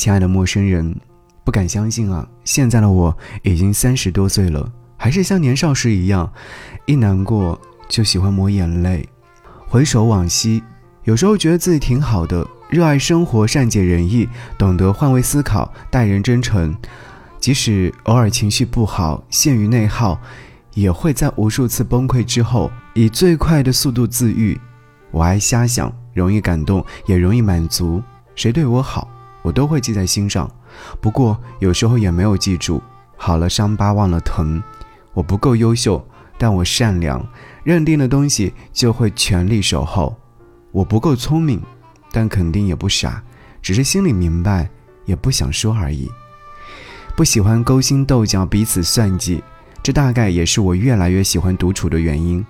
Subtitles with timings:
[0.00, 0.98] 亲爱的陌生人，
[1.44, 2.26] 不敢相信啊！
[2.42, 4.66] 现在的我已经三十多岁了，
[4.96, 6.32] 还是像年少时一样，
[6.86, 9.06] 一难过就喜欢抹眼泪。
[9.68, 10.62] 回首往昔，
[11.04, 14.26] 有时候觉得自己挺好的，热爱生活，善解人意，
[14.56, 16.74] 懂得换位思考，待人真诚。
[17.38, 20.18] 即使偶尔情绪不好，陷于内耗，
[20.72, 24.58] 也会在无数次崩溃之后，以最快的速度自愈。
[25.10, 28.02] 我爱瞎想，容易感动，也容易满足。
[28.34, 29.06] 谁对我好？
[29.42, 30.50] 我都会记在心上，
[31.00, 32.82] 不过有时候也没有记住。
[33.16, 34.62] 好了，伤疤忘了疼。
[35.12, 36.04] 我不够优秀，
[36.38, 37.26] 但我善良，
[37.64, 40.16] 认定的东西就会全力守候。
[40.72, 41.60] 我不够聪明，
[42.12, 43.22] 但肯定也不傻，
[43.60, 44.70] 只是心里明白，
[45.04, 46.10] 也不想说而已。
[47.16, 49.42] 不喜欢勾心斗角，彼此算计，
[49.82, 52.44] 这大概也是我越来越喜欢独处的原因。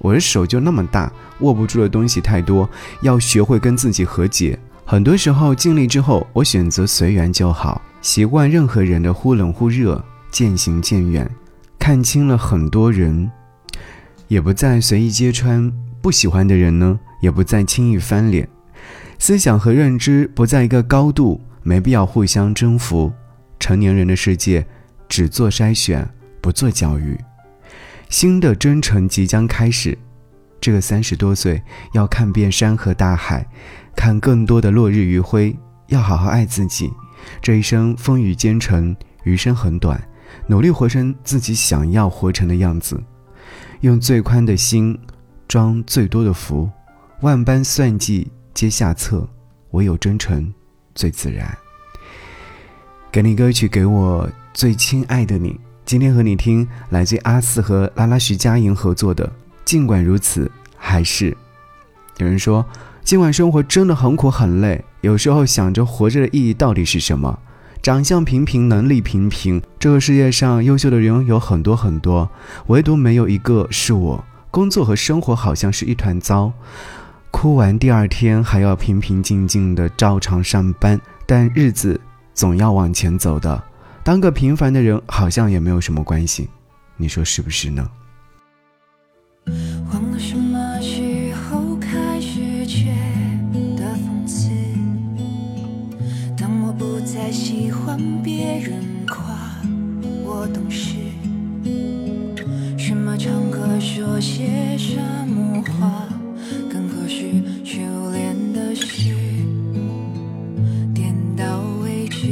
[0.00, 2.68] 我的手就那么大，握不住的东西太多，
[3.02, 4.58] 要学会跟自己和解。
[4.90, 11.30] 很多时候尽力之后，我选择随缘就好，习惯任何人的忽冷忽热，渐行渐远，
[11.78, 13.30] 看清了很多人，
[14.26, 18.48] 也不再随意揭穿不喜欢的人呢，也不再轻易翻脸，
[19.16, 23.12] 思想和认知不在一个高度，没必要互相征服。
[23.60, 24.66] 成年人的世界，
[25.08, 26.04] 只做筛选，
[26.40, 27.16] 不做教育。
[28.08, 29.96] 新的征程即将开始，
[30.60, 33.46] 这个三十多岁要看遍山河大海。
[33.94, 35.56] 看更多的落日余晖，
[35.88, 36.90] 要好好爱自己。
[37.42, 40.02] 这一生风雨兼程，余生很短，
[40.46, 42.98] 努力活成自己想要活成的样子。
[43.80, 44.98] 用最宽的心，
[45.46, 46.70] 装最多的福。
[47.20, 49.28] 万般算计皆下策，
[49.72, 50.52] 唯有真诚
[50.94, 51.54] 最自然。
[53.12, 55.60] 给你歌曲，给我最亲爱的你。
[55.84, 59.26] 今天和你听来自阿四和拉拉徐佳莹合作的
[59.64, 61.32] 《尽管如此还是》。
[62.16, 62.64] 有人说。
[63.10, 67.36] 今晚生活真的很苦很累，有时候想着活着的意义到底是什么？
[67.82, 72.30] 长相平平，能力平平，这个世界上优秀的人有很多很多，
[72.68, 74.24] 唯独没有一个是我。
[74.52, 76.52] 工作和生活好像是一团糟，
[77.32, 82.00] 哭完第二天还要平平静静的照常上班，但日子
[82.32, 83.60] 总要往前走的。
[84.04, 86.48] 当个平凡的人好像也没有什么关系，
[86.96, 87.90] 你说是不是呢？
[89.46, 89.52] 为
[90.16, 90.80] 什么
[97.30, 99.24] 喜欢别人夸
[100.24, 100.96] 我懂事，
[102.76, 104.96] 什么场合说些什
[105.28, 106.08] 么话
[106.68, 107.30] 更合适？
[107.64, 107.78] 修
[108.12, 109.14] 炼的事，
[110.92, 112.26] 点到为止。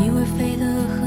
[0.00, 1.03] 以为飞得很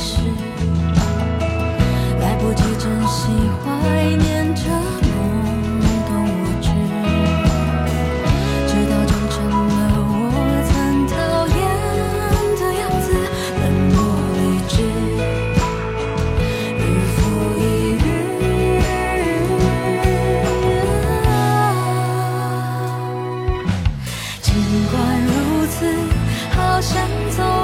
[0.00, 0.22] 是
[2.20, 3.26] 来不及珍惜，
[3.64, 3.66] 怀
[4.16, 4.62] 念着
[5.02, 5.10] 懵
[6.06, 6.70] 懂无知，
[8.68, 9.76] 直到长成了
[10.08, 10.14] 我
[10.68, 10.72] 曾
[11.08, 11.12] 讨
[11.48, 11.58] 厌
[12.60, 13.06] 的样子，
[13.58, 13.96] 冷漠
[14.38, 14.72] 理智，
[16.78, 16.80] 日
[17.16, 17.18] 复
[17.58, 17.60] 一
[17.98, 18.06] 日。
[24.42, 24.46] 尽
[24.92, 24.94] 管
[25.26, 25.28] 如
[25.66, 25.76] 此，
[26.56, 26.94] 好想
[27.36, 27.57] 走。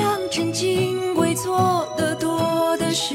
[0.00, 3.14] 让曾经为做的多的事，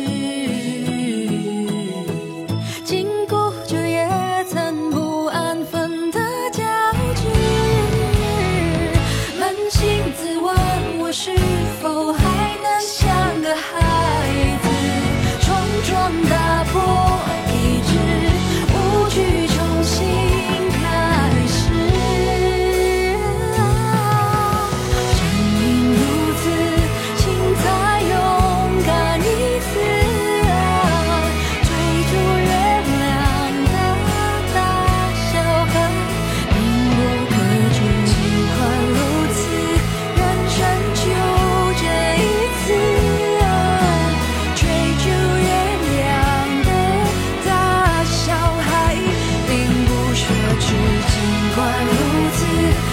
[2.83, 4.07] 经过着也
[4.49, 6.19] 曾不安分的
[6.51, 6.63] 交
[7.15, 7.21] 织。
[9.39, 10.55] 扪心自问，
[10.99, 11.31] 我是
[11.81, 12.21] 否还
[12.61, 13.61] 能像个孩
[14.63, 14.67] 子，
[15.41, 15.55] 冲
[15.87, 16.62] 撞的？
[51.07, 52.92] 尽管如此